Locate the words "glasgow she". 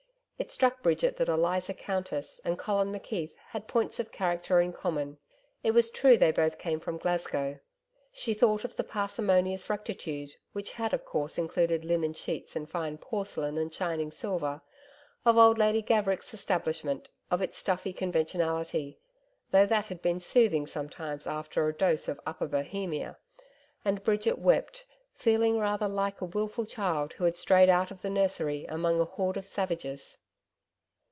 6.97-8.33